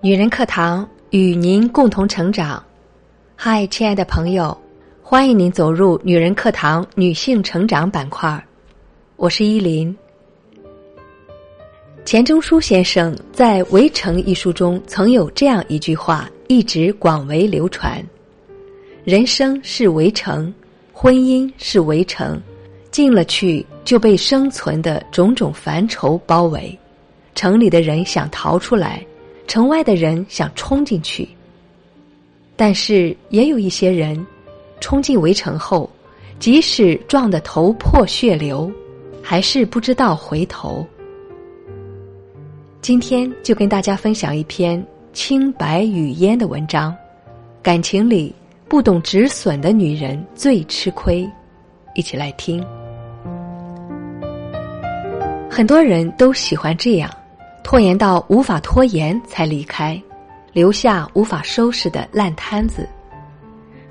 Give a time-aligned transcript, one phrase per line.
[0.00, 2.62] 女人课堂与您共同成长。
[3.34, 4.56] 嗨，亲爱的朋友，
[5.02, 8.40] 欢迎您走入女人课堂女性成长板块。
[9.16, 9.94] 我是依林。
[12.04, 18.00] 钱钟书先生在《围城》一书中曾有这样一句话，一直广为流传：
[19.02, 20.54] 人生是围城，
[20.92, 22.40] 婚姻是围城，
[22.92, 26.78] 进了去就被生存的种种烦愁包围，
[27.34, 29.04] 城里的人想逃出来。
[29.48, 31.26] 城外的人想冲进去，
[32.54, 34.24] 但是也有一些人
[34.78, 35.88] 冲进围城后，
[36.38, 38.70] 即使撞得头破血流，
[39.22, 40.86] 还是不知道回头。
[42.82, 46.94] 今天就跟大家分享一篇清白语嫣的文章：
[47.62, 48.32] 感情里
[48.68, 51.28] 不懂止损的女人最吃亏。
[51.94, 52.64] 一起来听。
[55.50, 57.10] 很多人都喜欢这样。
[57.68, 60.02] 拖延到无法拖延才离开，
[60.54, 62.88] 留下无法收拾的烂摊子。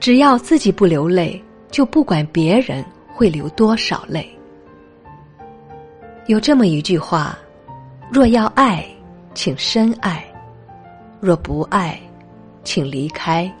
[0.00, 1.38] 只要自己不流泪，
[1.70, 2.82] 就不管别人
[3.12, 4.26] 会流多少泪。
[6.24, 7.38] 有这么一句话：
[8.10, 8.82] 若要爱，
[9.34, 10.22] 请深爱；
[11.20, 12.00] 若不爱，
[12.64, 13.52] 请离开。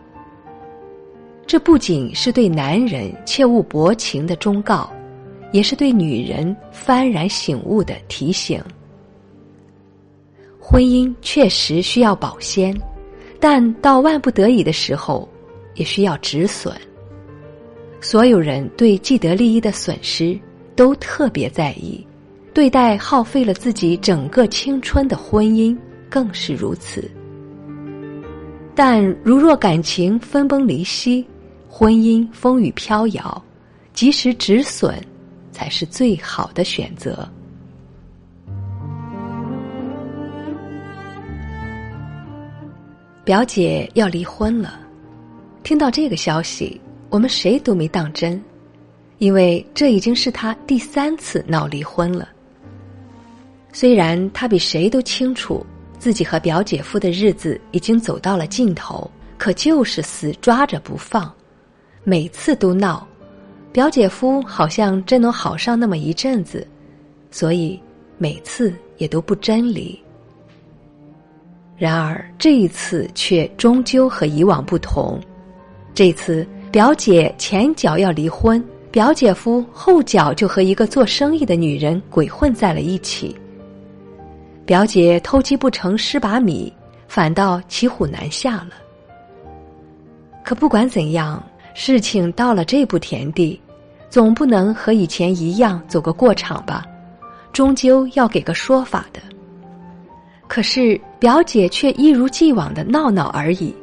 [1.46, 4.90] 这不仅是对男人切勿薄情的忠告，
[5.52, 8.58] 也是对女人幡然醒悟的提醒。
[10.68, 12.76] 婚姻确实需要保鲜，
[13.38, 15.28] 但到万不得已的时候，
[15.76, 16.74] 也需要止损。
[18.00, 20.36] 所有人对既得利益的损失
[20.74, 22.04] 都特别在意，
[22.52, 25.78] 对待耗费了自己整个青春的婚姻
[26.10, 27.08] 更是如此。
[28.74, 31.24] 但如若感情分崩离析，
[31.68, 33.44] 婚姻风雨飘摇，
[33.92, 35.00] 及时止损，
[35.52, 37.26] 才是最好的选择。
[43.26, 44.78] 表姐要离婚了，
[45.64, 48.40] 听到这个消息，我们谁都没当真，
[49.18, 52.28] 因为这已经是她第三次闹离婚了。
[53.72, 55.66] 虽然她比谁都清楚
[55.98, 61.28] 自己和表姐夫的日子已经走到了尽头，可就是死抓着不放，
[62.04, 63.04] 每次都闹，
[63.72, 66.64] 表姐夫好像真能好上那么一阵子，
[67.32, 67.76] 所以
[68.18, 70.00] 每次也都不真离。
[71.78, 75.20] 然而这一次却终究和以往不同，
[75.94, 83.36] 这次表姐前脚要离婚，表姐夫后脚就和一个做生意的女人鬼混在了一起。
[84.64, 86.72] 表姐偷鸡不成蚀把米，
[87.08, 88.70] 反倒骑虎难下了。
[90.42, 91.44] 可不管怎样，
[91.74, 93.60] 事情到了这步田地，
[94.08, 96.86] 总不能和以前一样走个过场吧，
[97.52, 99.20] 终究要给个说法的。
[100.48, 103.74] 可是表姐却一如既往的闹闹而已。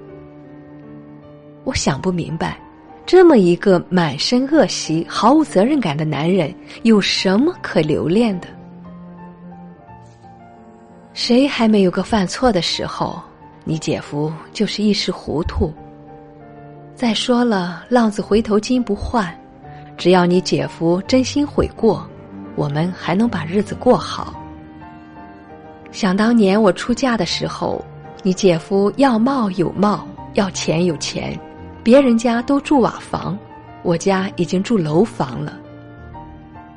[1.63, 2.59] 我想不明白，
[3.06, 6.53] 这么一个满身恶习、毫无责任感的男人，
[6.84, 8.47] 有什么可留恋的？
[11.13, 13.22] 谁还没有个犯错的时候？
[13.66, 15.72] 你姐夫就是一时糊涂。
[16.95, 19.34] 再说了，浪子回头金不换，
[19.95, 22.06] 只要你姐夫真心悔过，
[22.56, 24.42] 我们还能把日子过好。
[25.93, 27.85] 想当年我出嫁的时候，
[28.23, 31.39] 你姐夫要貌有貌，要钱有钱，
[31.83, 33.37] 别人家都住瓦房，
[33.83, 35.59] 我家已经住楼房了。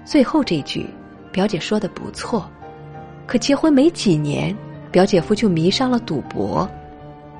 [0.04, 0.86] 最后这句，
[1.32, 2.46] 表姐说的不错，
[3.26, 4.54] 可结婚没几年，
[4.92, 6.68] 表姐夫就迷上了赌博。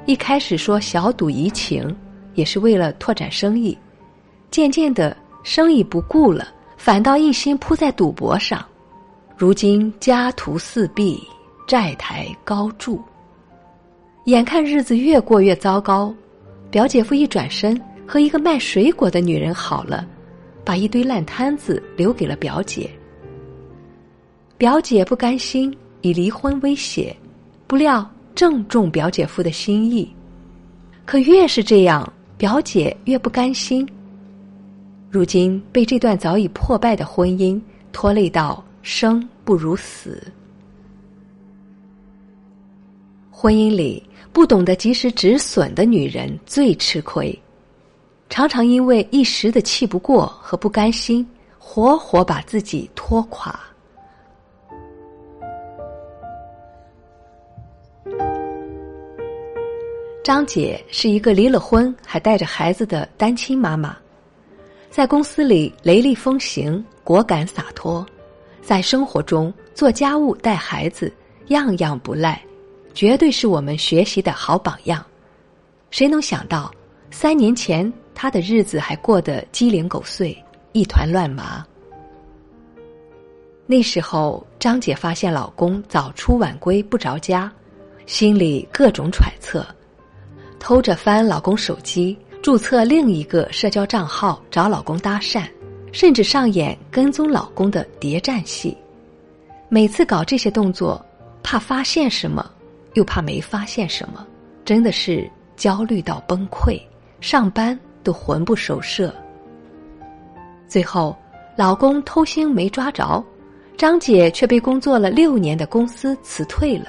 [0.07, 1.95] 一开始说小赌怡情，
[2.33, 3.77] 也是为了拓展生意，
[4.51, 6.49] 渐渐的生意不顾了，
[6.79, 8.65] 反倒一心扑在赌博上，
[9.37, 11.23] 如今家徒四壁。
[11.67, 13.03] 债台高筑，
[14.27, 16.15] 眼看日子越过越糟糕，
[16.71, 20.07] 表姐夫一转身和一个卖水果的女人好了，
[20.65, 22.89] 把一堆烂摊子留给了表姐。
[24.57, 27.15] 表姐不甘心，以离婚威胁，
[27.67, 30.09] 不料正中表姐夫的心意。
[31.05, 33.85] 可越是这样，表姐越不甘心。
[35.11, 37.61] 如今被这段早已破败的婚姻
[37.91, 40.23] 拖累到生不如死。
[43.39, 44.03] 婚姻里
[44.33, 47.39] 不懂得及时止损的女人最吃亏，
[48.31, 51.29] 常常因为一时的气不过和不甘心，
[51.59, 53.61] 活活把自己拖垮。
[60.25, 63.95] 张姐是一个离了婚还带着孩子的单亲妈妈，
[64.89, 68.05] 在公司里雷厉风行、果敢洒脱，
[68.63, 71.13] 在生活中做家务、带孩子，
[71.49, 72.43] 样样不赖。
[72.97, 75.05] 绝对是我们学习的好榜样。
[75.91, 76.73] 谁能想到，
[77.11, 80.35] 三年前她的日子还过得鸡零狗碎、
[80.73, 81.63] 一团乱麻？
[83.67, 87.53] 那时候，张姐发现老公早出晚归不着家，
[88.07, 89.63] 心里各种揣测，
[90.59, 95.45] 偷着翻老公手机，注册另一个社交账号找老公搭讪，
[95.93, 98.75] 甚至上演跟踪老公的谍战戏。
[99.69, 101.05] 每次搞这些动作，
[101.43, 102.51] 怕发现什么，
[102.97, 104.27] 又怕没发现什么，
[104.65, 106.81] 真的是焦虑到崩溃，
[107.21, 109.15] 上班都魂不守舍。
[110.67, 111.15] 最后，
[111.57, 113.23] 老公偷腥没抓着，
[113.77, 116.87] 张姐却被工作了六年的公司辞退了。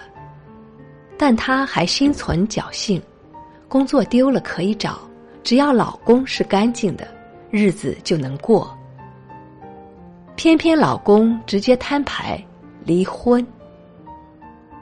[1.18, 3.02] 但她还心存侥幸，
[3.68, 5.00] 工作丢了可以找，
[5.44, 7.06] 只要老公是干净的，
[7.52, 8.74] 日子就能过。
[10.38, 12.42] 偏偏老公直接摊牌。
[12.86, 13.46] 离婚，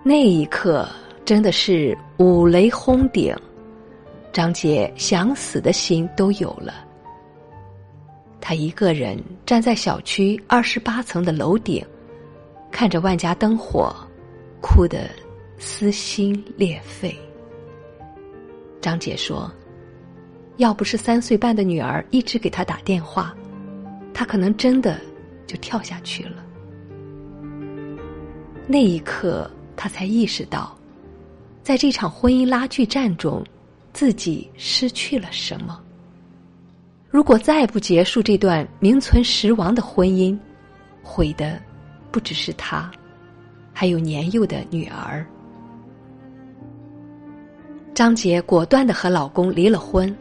[0.04, 0.88] 那一刻
[1.26, 3.36] 真的是五雷轰顶，
[4.32, 6.86] 张姐想死的心都有了。
[8.40, 11.84] 她一个人站在小区二十八层的楼顶，
[12.72, 13.92] 看着万家灯火，
[14.62, 15.10] 哭得
[15.58, 17.18] 撕心裂肺。
[18.80, 19.52] 张姐说
[20.58, 23.36] ：“要不是三岁半的女儿一直给她打电话，
[24.14, 25.02] 她可能真的
[25.48, 26.46] 就跳下去了。”
[28.68, 30.78] 那一刻，他才意识到，
[31.66, 33.44] 在这场婚姻拉锯战中，
[33.92, 35.82] 自己失去了什么。
[37.10, 40.38] 如果再不结束这段名存实亡的婚姻，
[41.02, 41.60] 毁的
[42.12, 42.92] 不只是他，
[43.74, 45.26] 还有年幼的女儿。
[47.96, 50.16] 张杰果断的和老公离了婚，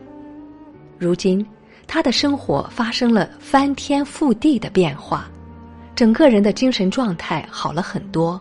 [0.98, 1.46] 如今
[1.86, 5.28] 她的生活发生了翻天覆地的变化。
[5.94, 8.40] 整个人的精神状态好了很多，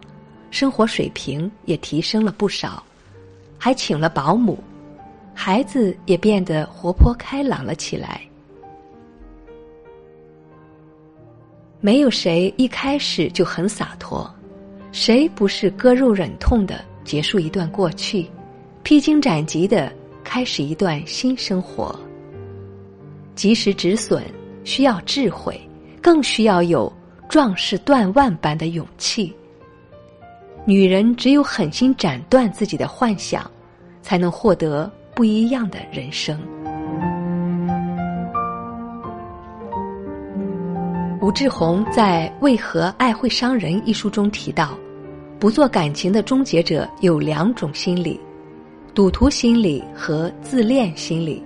[0.51, 2.81] 生活水平也提升了不少，
[3.63, 4.61] 还请了保姆，
[5.33, 8.19] 孩子也变得活泼开朗了起来。
[11.79, 14.29] 没有谁一开始就很洒脱，
[14.91, 18.29] 谁不是割肉忍痛的结束一段过去，
[18.83, 19.89] 披荆斩棘的
[20.25, 21.97] 开始一段新生活？
[23.33, 24.25] 及时止损
[24.65, 25.57] 需要智慧，
[26.01, 26.91] 更需要有。
[27.29, 29.33] 壮士断腕般的勇气。
[30.65, 33.49] 女人只有狠心斩断自己的幻想，
[34.03, 36.39] 才能获得不一样的人生。
[41.21, 44.77] 武志红在《为何爱会伤人》一书中提到，
[45.39, 48.19] 不做感情的终结者有两种心理：
[48.93, 51.41] 赌徒心理和自恋心理。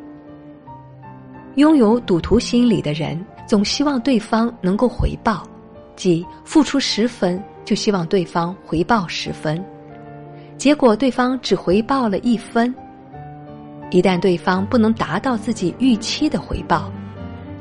[1.55, 5.47] 拥有赌徒心理的人，总希望对方能够回报。
[5.95, 9.63] 即付出十分，就希望对方回报十分，
[10.57, 12.73] 结果对方只回报了一分。
[13.91, 16.91] 一旦对方不能达到自己预期的回报，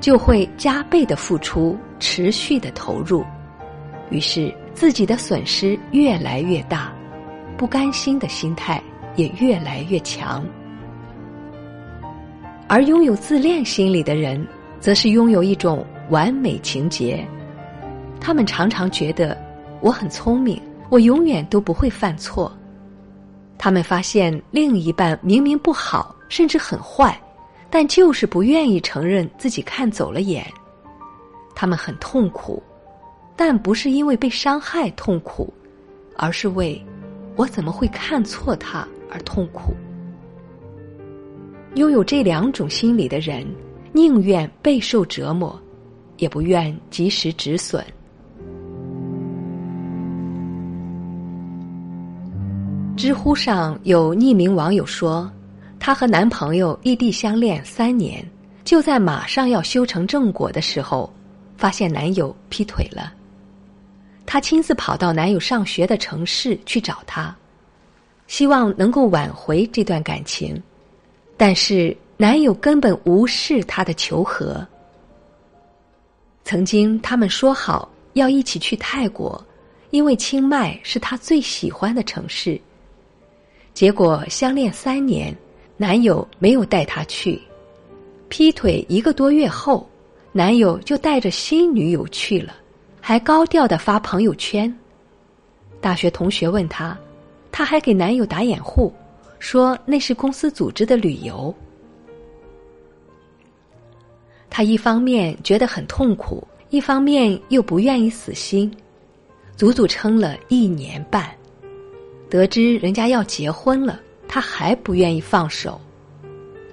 [0.01, 3.25] 就会加倍的付出，持续的投入，
[4.11, 6.93] 于是自己的损失越来越大，
[7.57, 8.83] 不甘心的心态
[9.15, 10.45] 也越来越强。
[12.67, 14.45] 而拥有自恋心理的人，
[14.81, 17.25] 则是拥有一种完美情节。
[18.21, 19.39] 他们常常觉得
[19.81, 20.61] 我很聪明，
[20.91, 22.51] 我永远都不会犯错。
[23.59, 27.21] 他们发现另一半明明不好，甚至很坏，
[27.71, 30.47] 但就是不愿意承认自己看走了眼。
[31.55, 32.63] 他们很痛苦，
[33.35, 35.53] 但不是因为被伤害痛苦，
[36.17, 36.81] 而是为
[37.35, 39.73] 我怎么会看错他而痛苦。
[41.77, 43.47] 拥有这两种心理的人，
[43.93, 45.59] 宁愿备受折磨，
[46.19, 47.85] 也不愿及时止损。
[52.97, 55.31] 知乎上有匿名网友说，
[55.79, 58.27] 她和男朋友异地相恋三年，
[58.65, 61.13] 就在马上要修成正果的时候，
[61.59, 63.13] 发现男友劈腿了。
[64.25, 67.37] 她亲自跑到男友上学的城市去找他，
[68.29, 70.61] 希望能够挽回这段感情，
[71.37, 74.67] 但是男友根本无视她的求和。
[76.45, 79.45] 曾经他们说好要一起去泰国，
[79.91, 82.59] 因为清迈是他最喜欢的城市。
[83.77, 85.37] 结果相恋三年，
[85.77, 87.39] 男友没有带她去，
[88.31, 89.87] 劈腿一个多月后，
[90.33, 92.55] 男友就带着新女友去了，
[93.03, 94.75] 还高调的发朋友圈。
[95.79, 96.99] 大学同学问他，
[97.53, 98.91] 他还给男友打掩护，
[99.39, 101.55] 说那是公司组织的旅游。
[104.49, 108.75] 他一方面觉得很痛苦，一方面又不愿意死心，
[109.55, 111.31] 足足撑了一年半。
[112.37, 115.81] 得知人家要结婚了，她还不愿意放手，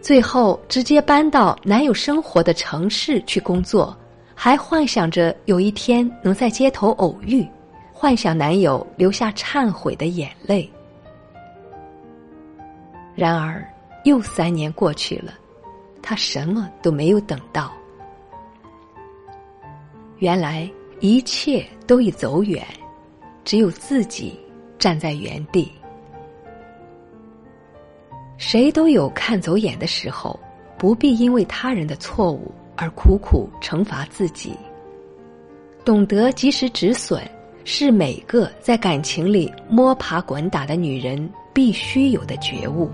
[0.01, 3.97] 最后直接搬到男友生活的城市去工作，
[4.35, 7.47] 还幻想着有一天能在街头偶遇，
[7.93, 10.69] 幻想男友流下忏悔的眼泪。
[13.15, 13.65] 然而，
[14.03, 15.33] 又三年过去了，
[16.01, 17.71] 她什么都没有等到。
[20.17, 22.65] 原来一切都已走远，
[23.45, 24.39] 只有自己
[24.83, 25.71] 站在原地。
[28.37, 30.37] 谁都有看走眼的时候，
[30.77, 34.51] 不必因为他人的错误而苦苦惩罚自己。
[35.85, 37.21] 懂得及时止损，
[37.63, 42.87] 是每个在感情里摸爬滚打的女人必须有的觉悟。《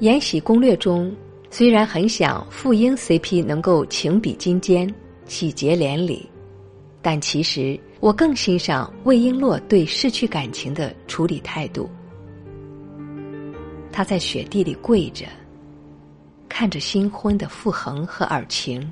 [0.00, 1.14] 延禧攻略》中。
[1.52, 4.88] 虽然很想傅英 CP 能够情比金坚、
[5.30, 6.28] 喜结连理，
[7.00, 11.88] 但其实我更欣赏魏璎珞对失去感情的处理态度。
[13.92, 15.26] 他在雪地里跪着，
[16.48, 18.90] 看着新婚的傅恒和尔晴，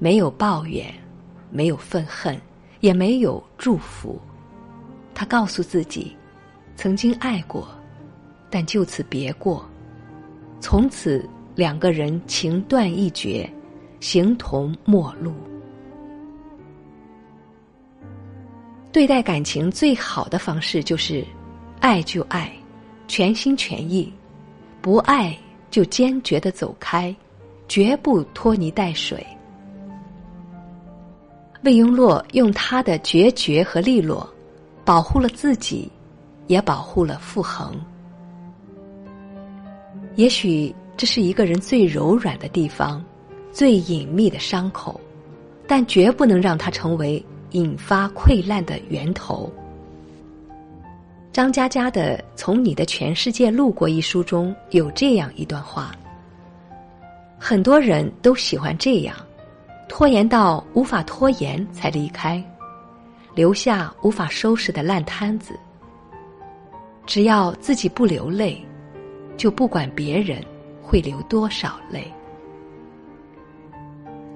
[0.00, 0.92] 没有抱怨，
[1.52, 2.36] 没有愤恨，
[2.80, 4.20] 也没有祝福。
[5.14, 6.16] 他告诉自己，
[6.74, 7.68] 曾经爱过，
[8.50, 9.64] 但就此别过，
[10.60, 11.24] 从此。
[11.54, 13.52] 两个人情断意绝，
[14.00, 15.32] 形同陌路。
[18.92, 21.24] 对待感情最好的方式就是，
[21.80, 22.52] 爱就爱，
[23.06, 24.12] 全心全意；
[24.80, 25.36] 不爱
[25.70, 27.14] 就坚决的走开，
[27.68, 29.24] 绝不拖泥带水。
[31.62, 34.28] 魏璎珞用她的决绝和利落，
[34.84, 35.90] 保护了自己，
[36.46, 37.74] 也保护了傅恒。
[40.16, 40.74] 也许。
[40.96, 43.00] 这是一个人最柔软的地方，
[43.58, 45.00] 最隐秘的伤口，
[45.66, 49.52] 但绝不能让它成为引发溃烂的源头。
[51.32, 55.90] 张嘉佳的《从你的全世界路过》一书中有这样一段话：
[57.36, 59.16] 很多人都喜欢这样，
[59.88, 62.40] 拖延到无法拖延才离开，
[63.34, 65.58] 留下无法收拾的烂摊子。
[67.06, 68.64] 只要自己不流泪，
[69.36, 70.40] 就不管别人。
[70.80, 72.10] 会流多少泪？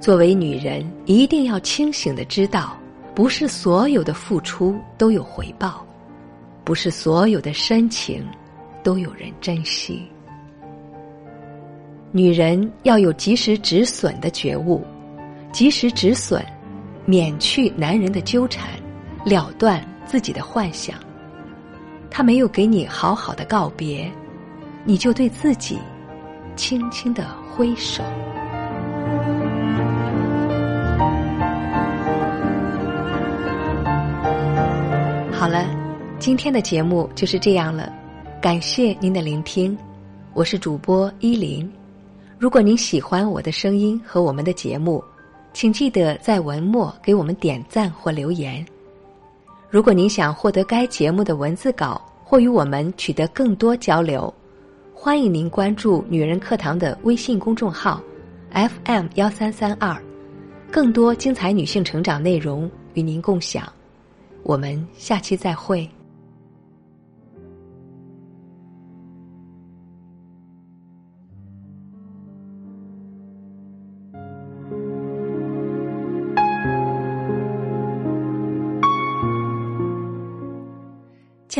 [0.03, 2.77] 作为女人，一定要清醒的知道，
[3.15, 5.87] 不是所有的付出都有回报，
[6.65, 8.27] 不是所有的深情
[8.83, 10.03] 都有人珍惜。
[12.11, 14.85] 女人要有及时止损的觉悟，
[15.53, 16.45] 及时止损，
[17.07, 18.71] 免去男人的纠缠，
[19.25, 20.97] 了断自己的幻想。
[22.11, 24.11] 他没有给你好好的告别，
[24.85, 25.79] 你就对自己。
[26.57, 28.03] 轻轻的挥手。
[36.23, 37.93] 今天的节目就是这样了，
[38.41, 39.77] 感谢您的聆听，
[40.35, 41.69] 我是主播依林。
[42.39, 45.03] 如果您喜欢我的声音和我们的节目，
[45.53, 48.65] 请记得在文末给我们点赞或留言。
[49.69, 54.33] 如果您想获得该节目的文字稿或与我们取得更多交流。
[54.95, 58.01] 欢迎您关注“女人课堂”的微信公众号
[58.53, 60.01] ，FM 幺三三二，
[60.71, 63.65] 更多精彩女性成长内容与您共享。
[64.45, 65.91] 我们下期再会。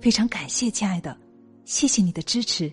[0.00, 1.16] 非常感谢，亲爱的，
[1.64, 2.72] 谢谢你的支持。